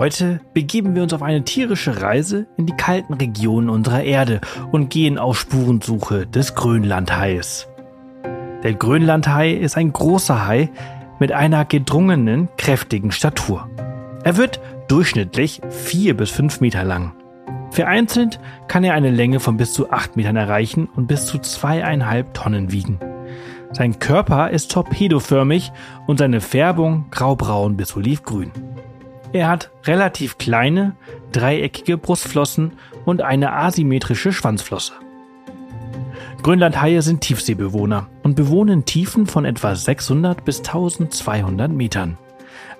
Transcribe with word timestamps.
Heute 0.00 0.40
begeben 0.54 0.94
wir 0.94 1.02
uns 1.02 1.12
auf 1.12 1.20
eine 1.20 1.44
tierische 1.44 2.00
Reise 2.00 2.46
in 2.56 2.64
die 2.64 2.72
kalten 2.72 3.12
Regionen 3.12 3.68
unserer 3.68 4.02
Erde 4.02 4.40
und 4.72 4.88
gehen 4.88 5.18
auf 5.18 5.38
Spurensuche 5.38 6.26
des 6.26 6.54
Grönlandhais. 6.54 7.68
Der 8.62 8.72
Grönlandhai 8.72 9.50
ist 9.52 9.76
ein 9.76 9.92
großer 9.92 10.46
Hai 10.46 10.70
mit 11.18 11.32
einer 11.32 11.66
gedrungenen, 11.66 12.48
kräftigen 12.56 13.12
Statur. 13.12 13.68
Er 14.24 14.38
wird 14.38 14.62
durchschnittlich 14.88 15.60
vier 15.68 16.16
bis 16.16 16.30
fünf 16.30 16.62
Meter 16.62 16.82
lang. 16.82 17.12
Vereinzelt 17.70 18.40
kann 18.68 18.84
er 18.84 18.94
eine 18.94 19.10
Länge 19.10 19.38
von 19.38 19.58
bis 19.58 19.74
zu 19.74 19.90
acht 19.90 20.16
Metern 20.16 20.36
erreichen 20.36 20.88
und 20.96 21.08
bis 21.08 21.26
zu 21.26 21.38
zweieinhalb 21.40 22.32
Tonnen 22.32 22.72
wiegen. 22.72 22.98
Sein 23.72 23.98
Körper 23.98 24.48
ist 24.48 24.72
torpedoförmig 24.72 25.72
und 26.06 26.20
seine 26.20 26.40
Färbung 26.40 27.04
graubraun 27.10 27.76
bis 27.76 27.94
olivgrün. 27.94 28.50
Er 29.32 29.48
hat 29.48 29.70
relativ 29.84 30.38
kleine, 30.38 30.96
dreieckige 31.32 31.96
Brustflossen 31.96 32.72
und 33.04 33.22
eine 33.22 33.52
asymmetrische 33.52 34.32
Schwanzflosse. 34.32 34.92
Grönlandhaie 36.42 37.02
sind 37.02 37.20
Tiefseebewohner 37.20 38.08
und 38.22 38.34
bewohnen 38.34 38.86
Tiefen 38.86 39.26
von 39.26 39.44
etwa 39.44 39.76
600 39.76 40.44
bis 40.44 40.58
1200 40.58 41.70
Metern. 41.70 42.18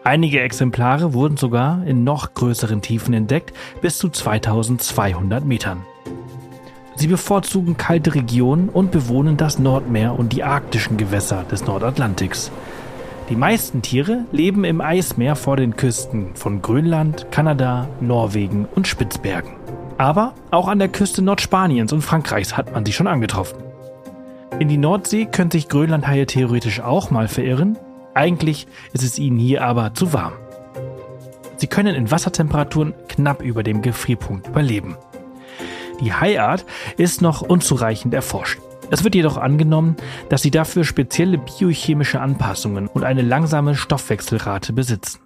Einige 0.03 0.41
Exemplare 0.41 1.13
wurden 1.13 1.37
sogar 1.37 1.87
in 1.87 2.05
noch 2.05 2.33
größeren 2.33 2.81
Tiefen 2.81 3.13
entdeckt, 3.13 3.53
bis 3.83 3.99
zu 3.99 4.09
2200 4.09 5.45
Metern. 5.45 5.85
Sie 6.97 7.07
bevorzugen 7.07 7.77
kalte 7.77 8.15
Regionen 8.15 8.71
und 8.71 8.91
bewohnen 8.91 9.37
das 9.37 9.59
Nordmeer 9.59 10.19
und 10.19 10.33
die 10.33 10.43
arktischen 10.43 10.97
Gewässer 10.97 11.45
des 11.45 11.67
Nordatlantiks. 11.67 12.51
Die 13.31 13.37
meisten 13.37 13.81
Tiere 13.81 14.25
leben 14.33 14.65
im 14.65 14.81
Eismeer 14.81 15.37
vor 15.37 15.57
den 15.57 15.77
Küsten 15.77 16.35
von 16.35 16.63
Grönland, 16.63 17.31
Kanada, 17.31 17.89
Norwegen 18.01 18.67
und 18.75 18.89
Spitzbergen. 18.89 19.53
Aber 19.99 20.35
auch 20.51 20.67
an 20.67 20.81
der 20.81 20.89
Küste 20.89 21.23
Nordspaniens 21.23 21.93
und 21.93 22.03
Frankreichs 22.03 22.57
hat 22.57 22.73
man 22.73 22.85
sie 22.85 22.93
schon 22.93 23.07
angetroffen. 23.07 23.63
In 24.59 24.67
die 24.67 24.79
Nordsee 24.79 25.27
können 25.27 25.53
sich 25.53 25.69
Grönlandhaie 25.69 26.27
theoretisch 26.27 26.81
auch 26.81 27.13
mal 27.13 27.29
verirren. 27.29 27.79
Eigentlich 28.15 28.67
ist 28.93 29.05
es 29.05 29.17
ihnen 29.17 29.39
hier 29.39 29.63
aber 29.63 29.95
zu 29.95 30.13
warm. 30.13 30.33
Sie 31.57 31.69
können 31.69 31.95
in 31.95 32.11
Wassertemperaturen 32.11 32.95
knapp 33.07 33.43
über 33.43 33.63
dem 33.63 33.81
Gefrierpunkt 33.81 34.49
überleben. 34.49 34.97
Die 36.01 36.13
Haiart 36.13 36.65
ist 36.97 37.23
noch 37.23 37.43
unzureichend 37.43 38.13
erforscht. 38.13 38.59
Es 38.91 39.05
wird 39.05 39.15
jedoch 39.15 39.37
angenommen, 39.37 39.97
dass 40.29 40.43
sie 40.43 40.51
dafür 40.51 40.85
spezielle 40.85 41.39
biochemische 41.39 42.21
Anpassungen 42.21 42.89
und 42.89 43.05
eine 43.05 43.23
langsame 43.23 43.75
Stoffwechselrate 43.77 44.73
besitzen. 44.73 45.21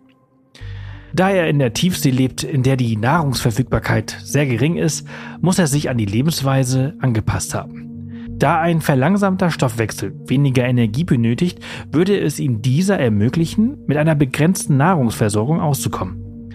Da 1.14 1.30
er 1.30 1.48
in 1.48 1.60
der 1.60 1.72
Tiefsee 1.72 2.10
lebt, 2.10 2.42
in 2.42 2.62
der 2.62 2.76
die 2.76 2.96
Nahrungsverfügbarkeit 2.96 4.18
sehr 4.22 4.46
gering 4.46 4.76
ist, 4.76 5.06
muss 5.40 5.58
er 5.58 5.68
sich 5.68 5.88
an 5.88 5.96
die 5.96 6.06
Lebensweise 6.06 6.94
angepasst 7.00 7.54
haben. 7.54 7.84
Da 8.36 8.60
ein 8.60 8.80
verlangsamter 8.80 9.52
Stoffwechsel 9.52 10.12
weniger 10.26 10.64
Energie 10.64 11.04
benötigt, 11.04 11.60
würde 11.92 12.18
es 12.18 12.40
ihm 12.40 12.62
dieser 12.62 12.98
ermöglichen, 12.98 13.78
mit 13.86 13.96
einer 13.96 14.16
begrenzten 14.16 14.76
Nahrungsversorgung 14.76 15.60
auszukommen. 15.60 16.50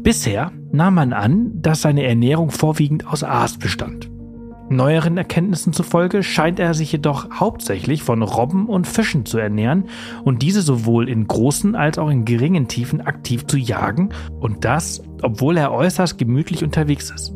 Bisher 0.00 0.52
nahm 0.70 0.94
man 0.94 1.12
an, 1.12 1.50
dass 1.60 1.82
seine 1.82 2.04
Ernährung 2.04 2.50
vorwiegend 2.50 3.04
aus 3.06 3.24
Aas 3.24 3.58
bestand. 3.58 4.08
Neueren 4.70 5.16
Erkenntnissen 5.16 5.72
zufolge 5.72 6.22
scheint 6.22 6.60
er 6.60 6.74
sich 6.74 6.92
jedoch 6.92 7.30
hauptsächlich 7.32 8.02
von 8.02 8.22
Robben 8.22 8.66
und 8.66 8.86
Fischen 8.86 9.24
zu 9.24 9.38
ernähren 9.38 9.88
und 10.24 10.42
diese 10.42 10.60
sowohl 10.60 11.08
in 11.08 11.26
großen 11.26 11.74
als 11.74 11.98
auch 11.98 12.10
in 12.10 12.26
geringen 12.26 12.68
Tiefen 12.68 13.00
aktiv 13.00 13.46
zu 13.46 13.56
jagen 13.56 14.10
und 14.40 14.66
das, 14.66 15.02
obwohl 15.22 15.56
er 15.56 15.72
äußerst 15.72 16.18
gemütlich 16.18 16.62
unterwegs 16.62 17.10
ist. 17.10 17.32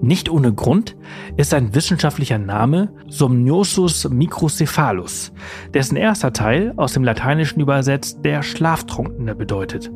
Nicht 0.00 0.30
ohne 0.30 0.52
Grund 0.52 0.96
ist 1.36 1.50
sein 1.50 1.74
wissenschaftlicher 1.74 2.38
Name 2.38 2.92
Somnosus 3.08 4.08
microcephalus, 4.08 5.32
dessen 5.74 5.96
erster 5.96 6.32
Teil 6.32 6.72
aus 6.76 6.92
dem 6.92 7.02
Lateinischen 7.02 7.60
übersetzt 7.60 8.24
der 8.24 8.44
Schlaftrunkene 8.44 9.34
bedeutet. 9.34 9.90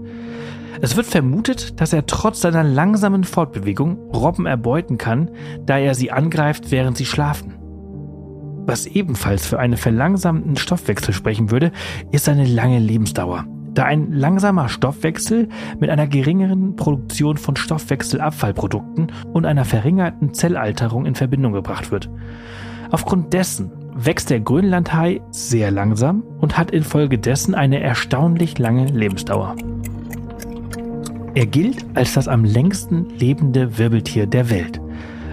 Es 0.81 0.97
wird 0.97 1.07
vermutet, 1.07 1.81
dass 1.81 1.93
er 1.93 2.07
trotz 2.07 2.41
seiner 2.41 2.65
langsamen 2.65 3.25
Fortbewegung 3.25 3.99
Robben 4.13 4.47
erbeuten 4.47 4.99
kann, 4.99 5.31
da 5.67 5.79
er 5.79 5.95
sie 5.95 6.11
angreift, 6.11 6.71
während 6.71 6.97
sie 6.97 7.07
schlafen. 7.07 7.55
Was 8.65 8.87
ebenfalls 8.87 9.47
für 9.47 9.59
einen 9.59 9.77
verlangsamten 9.77 10.57
Stoffwechsel 10.57 11.13
sprechen 11.13 11.51
würde, 11.51 11.73
ist 12.13 12.27
seine 12.27 12.47
lange 12.47 12.79
Lebensdauer, 12.79 13.45
da 13.75 13.85
ein 13.85 14.13
langsamer 14.13 14.69
Stoffwechsel 14.69 15.49
mit 15.81 15.91
einer 15.91 16.07
geringeren 16.07 16.77
Produktion 16.77 17.37
von 17.37 17.57
Stoffwechselabfallprodukten 17.57 19.11
und 19.33 19.47
einer 19.47 19.65
verringerten 19.65 20.33
Zellalterung 20.33 21.07
in 21.07 21.17
Verbindung 21.17 21.53
gebracht 21.53 21.91
wird. 21.91 22.09
Aufgrund 22.93 23.33
dessen 23.33 23.73
wächst 23.95 24.31
der 24.31 24.41
Grönlandhai 24.41 25.21
sehr 25.31 25.71
langsam 25.71 26.23
und 26.41 26.57
hat 26.57 26.71
infolgedessen 26.71 27.55
eine 27.55 27.81
erstaunlich 27.81 28.59
lange 28.59 28.87
Lebensdauer. 28.87 29.57
Er 31.35 31.47
gilt 31.47 31.87
als 31.95 32.13
das 32.13 32.29
am 32.29 32.45
längsten 32.45 33.09
lebende 33.19 33.79
Wirbeltier 33.79 34.27
der 34.27 34.51
Welt. 34.51 34.81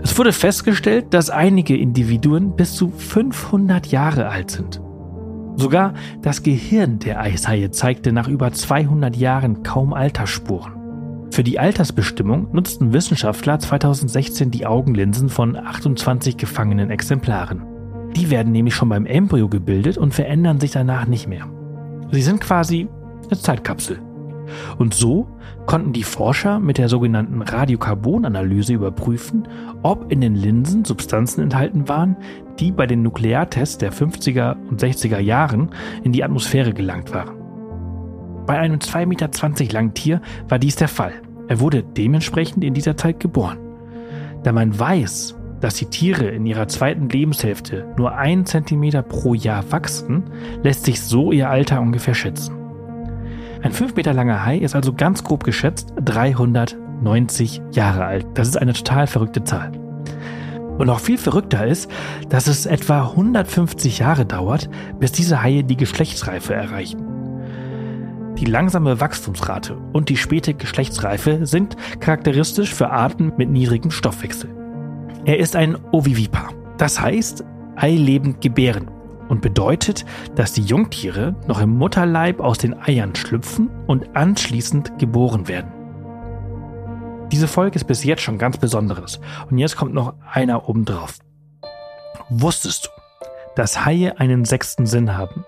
Es 0.01 0.17
wurde 0.17 0.31
festgestellt, 0.31 1.07
dass 1.13 1.29
einige 1.29 1.75
Individuen 1.75 2.55
bis 2.55 2.75
zu 2.75 2.89
500 2.89 3.87
Jahre 3.87 4.29
alt 4.29 4.51
sind. 4.51 4.81
Sogar 5.57 5.93
das 6.21 6.41
Gehirn 6.41 6.99
der 6.99 7.19
Eishaie 7.19 7.69
zeigte 7.71 8.13
nach 8.13 8.29
über 8.29 8.53
200 8.53 9.17
Jahren 9.17 9.63
kaum 9.63 9.93
Altersspuren. 9.93 10.73
Für 11.31 11.43
die 11.43 11.59
Altersbestimmung 11.59 12.47
nutzten 12.53 12.93
Wissenschaftler 12.93 13.59
2016 13.59 14.51
die 14.51 14.65
Augenlinsen 14.65 15.27
von 15.27 15.57
28 15.57 16.37
gefangenen 16.37 16.91
Exemplaren. 16.91 17.63
Die 18.15 18.29
werden 18.29 18.53
nämlich 18.53 18.73
schon 18.73 18.89
beim 18.89 19.05
Embryo 19.05 19.49
gebildet 19.49 19.97
und 19.97 20.13
verändern 20.13 20.61
sich 20.61 20.71
danach 20.71 21.07
nicht 21.07 21.27
mehr. 21.27 21.47
Sie 22.11 22.21
sind 22.21 22.39
quasi 22.39 22.87
eine 23.29 23.39
Zeitkapsel. 23.39 23.99
Und 24.77 24.93
so 24.93 25.27
konnten 25.65 25.93
die 25.93 26.03
Forscher 26.03 26.59
mit 26.59 26.77
der 26.77 26.89
sogenannten 26.89 27.41
Radiokarbonanalyse 27.41 28.73
überprüfen, 28.73 29.47
ob 29.83 30.11
in 30.11 30.21
den 30.21 30.35
Linsen 30.35 30.85
Substanzen 30.85 31.41
enthalten 31.41 31.87
waren, 31.87 32.17
die 32.59 32.71
bei 32.71 32.87
den 32.87 33.03
Nukleartests 33.03 33.77
der 33.77 33.93
50er 33.93 34.55
und 34.69 34.81
60er 34.81 35.19
Jahren 35.19 35.69
in 36.03 36.11
die 36.11 36.23
Atmosphäre 36.23 36.73
gelangt 36.73 37.13
waren. 37.13 37.35
Bei 38.45 38.57
einem 38.57 38.79
2,20 38.79 39.05
Meter 39.05 39.73
langen 39.73 39.93
Tier 39.93 40.21
war 40.47 40.59
dies 40.59 40.75
der 40.75 40.87
Fall. 40.87 41.13
Er 41.47 41.59
wurde 41.59 41.83
dementsprechend 41.83 42.63
in 42.63 42.73
dieser 42.73 42.97
Zeit 42.97 43.19
geboren. 43.19 43.59
Da 44.43 44.51
man 44.51 44.77
weiß, 44.77 45.35
dass 45.61 45.75
die 45.75 45.85
Tiere 45.85 46.27
in 46.27 46.45
ihrer 46.45 46.67
zweiten 46.67 47.09
Lebenshälfte 47.09 47.85
nur 47.97 48.15
ein 48.15 48.45
Zentimeter 48.45 49.01
pro 49.01 49.33
Jahr 49.33 49.71
wachsen, 49.71 50.23
lässt 50.63 50.85
sich 50.85 51.01
so 51.01 51.31
ihr 51.31 51.49
Alter 51.49 51.81
ungefähr 51.81 52.13
schätzen. 52.13 52.58
Ein 53.61 53.73
5 53.73 53.95
Meter 53.95 54.13
langer 54.13 54.45
Hai 54.45 54.57
ist 54.57 54.73
also 54.73 54.93
ganz 54.93 55.23
grob 55.23 55.43
geschätzt 55.43 55.93
390 56.05 57.61
Jahre 57.71 58.05
alt. 58.05 58.25
Das 58.35 58.47
ist 58.47 58.55
eine 58.55 58.71
total 58.71 59.05
verrückte 59.05 59.43
Zahl. 59.43 59.73
Und 60.77 60.87
noch 60.87 61.01
viel 61.01 61.17
verrückter 61.17 61.67
ist, 61.67 61.91
dass 62.29 62.47
es 62.47 62.65
etwa 62.65 63.09
150 63.09 63.99
Jahre 63.99 64.25
dauert, 64.25 64.69
bis 64.97 65.11
diese 65.11 65.43
Haie 65.43 65.65
die 65.65 65.75
Geschlechtsreife 65.75 66.53
erreichen. 66.53 67.03
Die 68.37 68.45
langsame 68.45 69.01
Wachstumsrate 69.01 69.75
und 69.91 70.07
die 70.07 70.15
späte 70.15 70.53
Geschlechtsreife 70.53 71.45
sind 71.45 71.75
charakteristisch 71.99 72.73
für 72.73 72.89
Arten 72.91 73.33
mit 73.35 73.49
niedrigem 73.49 73.91
Stoffwechsel. 73.91 74.49
Er 75.25 75.37
ist 75.37 75.57
ein 75.57 75.77
Ovivipar, 75.91 76.53
das 76.77 77.01
heißt 77.01 77.43
eilebend 77.75 78.39
gebären 78.39 78.89
und 79.29 79.41
bedeutet, 79.41 80.05
dass 80.35 80.51
die 80.51 80.63
Jungtiere 80.63 81.35
noch 81.47 81.61
im 81.61 81.69
Mutterleib 81.69 82.41
aus 82.41 82.57
den 82.57 82.77
Eiern 82.81 83.15
schlüpfen 83.15 83.69
und 83.87 84.15
anschließend 84.15 84.99
geboren 84.99 85.47
werden. 85.47 85.71
Diese 87.31 87.47
Folge 87.47 87.75
ist 87.75 87.85
bis 87.85 88.03
jetzt 88.03 88.23
schon 88.23 88.39
ganz 88.39 88.57
Besonderes 88.57 89.21
und 89.49 89.57
jetzt 89.57 89.77
kommt 89.77 89.93
noch 89.93 90.15
einer 90.31 90.67
obendrauf. 90.67 91.19
Wusstest 92.29 92.87
du, 92.87 93.25
dass 93.55 93.85
Haie 93.85 94.19
einen 94.19 94.45
sechsten 94.45 94.85
Sinn 94.85 95.15
haben? 95.15 95.45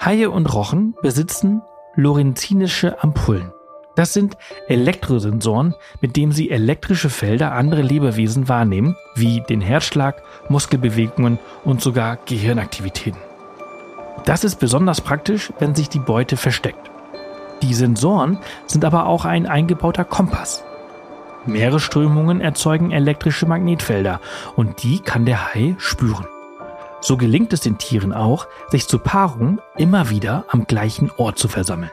Haie 0.00 0.30
und 0.30 0.46
Rochen 0.54 0.94
besitzen 1.02 1.60
lorenzinische 1.96 3.02
Ampullen. 3.02 3.52
Das 3.96 4.12
sind 4.12 4.36
Elektrosensoren, 4.68 5.74
mit 6.00 6.16
denen 6.16 6.32
sie 6.32 6.50
elektrische 6.50 7.10
Felder 7.10 7.52
anderer 7.52 7.82
Lebewesen 7.82 8.48
wahrnehmen, 8.48 8.96
wie 9.14 9.40
den 9.40 9.60
Herzschlag, 9.60 10.22
Muskelbewegungen 10.48 11.38
und 11.64 11.80
sogar 11.80 12.16
Gehirnaktivitäten. 12.24 13.20
Das 14.24 14.44
ist 14.44 14.56
besonders 14.56 15.00
praktisch, 15.00 15.52
wenn 15.58 15.74
sich 15.74 15.88
die 15.88 15.98
Beute 15.98 16.36
versteckt. 16.36 16.90
Die 17.62 17.74
Sensoren 17.74 18.38
sind 18.66 18.84
aber 18.84 19.06
auch 19.06 19.24
ein 19.24 19.46
eingebauter 19.46 20.04
Kompass. 20.04 20.64
Meeresströmungen 21.46 22.40
erzeugen 22.40 22.90
elektrische 22.90 23.46
Magnetfelder 23.46 24.20
und 24.56 24.82
die 24.82 25.00
kann 25.00 25.24
der 25.24 25.52
Hai 25.52 25.74
spüren. 25.78 26.26
So 27.00 27.16
gelingt 27.16 27.52
es 27.54 27.60
den 27.60 27.78
Tieren 27.78 28.12
auch, 28.12 28.46
sich 28.68 28.86
zur 28.86 29.02
Paarung 29.02 29.58
immer 29.76 30.10
wieder 30.10 30.44
am 30.48 30.66
gleichen 30.66 31.10
Ort 31.16 31.38
zu 31.38 31.48
versammeln. 31.48 31.90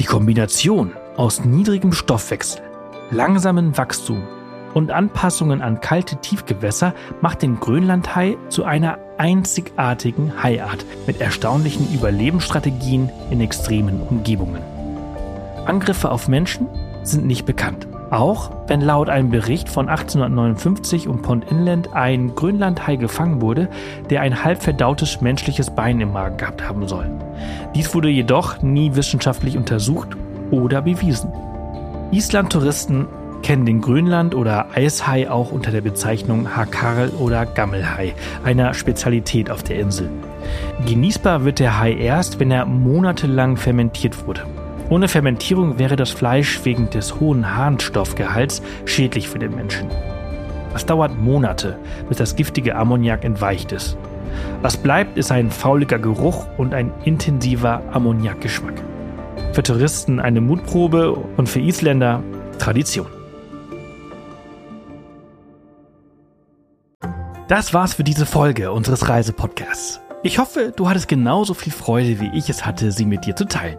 Die 0.00 0.04
Kombination 0.04 0.92
aus 1.16 1.44
niedrigem 1.44 1.92
Stoffwechsel, 1.92 2.60
langsamem 3.12 3.76
Wachstum 3.76 4.24
und 4.74 4.90
Anpassungen 4.90 5.62
an 5.62 5.80
kalte 5.80 6.16
Tiefgewässer 6.16 6.94
macht 7.20 7.42
den 7.42 7.60
Grönlandhai 7.60 8.36
zu 8.48 8.64
einer 8.64 8.98
einzigartigen 9.18 10.42
Haiart 10.42 10.84
mit 11.06 11.20
erstaunlichen 11.20 11.94
Überlebensstrategien 11.94 13.08
in 13.30 13.40
extremen 13.40 14.00
Umgebungen. 14.00 14.62
Angriffe 15.64 16.10
auf 16.10 16.26
Menschen 16.26 16.66
sind 17.04 17.24
nicht 17.24 17.46
bekannt. 17.46 17.86
Auch 18.14 18.52
wenn 18.68 18.80
laut 18.80 19.08
einem 19.08 19.30
Bericht 19.30 19.68
von 19.68 19.88
1859 19.88 21.08
um 21.08 21.20
Pond 21.20 21.50
Inland 21.50 21.94
ein 21.94 22.36
Grönlandhai 22.36 22.94
gefangen 22.94 23.40
wurde, 23.40 23.68
der 24.08 24.20
ein 24.20 24.44
halb 24.44 24.62
verdautes 24.62 25.20
menschliches 25.20 25.74
Bein 25.74 26.00
im 26.00 26.12
Magen 26.12 26.36
gehabt 26.36 26.62
haben 26.62 26.86
soll. 26.86 27.10
Dies 27.74 27.92
wurde 27.92 28.08
jedoch 28.08 28.62
nie 28.62 28.94
wissenschaftlich 28.94 29.56
untersucht 29.56 30.10
oder 30.52 30.82
bewiesen. 30.82 31.32
Island-Touristen 32.12 33.08
kennen 33.42 33.66
den 33.66 33.80
Grönland- 33.80 34.36
oder 34.36 34.68
Eishai 34.72 35.28
auch 35.28 35.50
unter 35.50 35.72
der 35.72 35.80
Bezeichnung 35.80 36.54
Hakarl 36.54 37.08
oder 37.18 37.44
Gammelhai, 37.46 38.14
einer 38.44 38.74
Spezialität 38.74 39.50
auf 39.50 39.64
der 39.64 39.80
Insel. 39.80 40.08
Genießbar 40.86 41.44
wird 41.44 41.58
der 41.58 41.80
Hai 41.80 41.94
erst, 41.94 42.38
wenn 42.38 42.52
er 42.52 42.64
monatelang 42.64 43.56
fermentiert 43.56 44.24
wurde. 44.24 44.42
Ohne 44.90 45.08
Fermentierung 45.08 45.78
wäre 45.78 45.96
das 45.96 46.10
Fleisch 46.10 46.64
wegen 46.64 46.90
des 46.90 47.18
hohen 47.18 47.56
Harnstoffgehalts 47.56 48.62
schädlich 48.84 49.28
für 49.28 49.38
den 49.38 49.54
Menschen. 49.54 49.88
Es 50.74 50.84
dauert 50.84 51.18
Monate, 51.18 51.78
bis 52.08 52.18
das 52.18 52.36
giftige 52.36 52.76
Ammoniak 52.76 53.24
entweicht 53.24 53.72
ist. 53.72 53.96
Was 54.60 54.76
bleibt, 54.76 55.16
ist 55.16 55.30
ein 55.32 55.50
fauliger 55.50 55.98
Geruch 55.98 56.46
und 56.58 56.74
ein 56.74 56.92
intensiver 57.04 57.82
Ammoniakgeschmack. 57.92 58.74
Für 59.52 59.62
Touristen 59.62 60.20
eine 60.20 60.40
Mutprobe 60.40 61.12
und 61.12 61.48
für 61.48 61.60
Isländer 61.60 62.22
Tradition. 62.58 63.06
Das 67.48 67.72
war's 67.72 67.94
für 67.94 68.04
diese 68.04 68.26
Folge 68.26 68.72
unseres 68.72 69.08
Reisepodcasts. 69.08 70.00
Ich 70.22 70.38
hoffe, 70.38 70.72
du 70.74 70.88
hattest 70.88 71.08
genauso 71.08 71.54
viel 71.54 71.72
Freude, 71.72 72.18
wie 72.20 72.30
ich 72.34 72.48
es 72.48 72.64
hatte, 72.64 72.90
sie 72.90 73.04
mit 73.04 73.26
dir 73.26 73.36
zu 73.36 73.46
teilen. 73.46 73.78